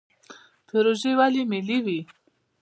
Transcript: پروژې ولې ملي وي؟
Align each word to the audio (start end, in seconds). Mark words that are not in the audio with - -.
پروژې 0.67 1.11
ولې 1.19 1.43
ملي 1.51 1.79
وي؟ 1.85 1.99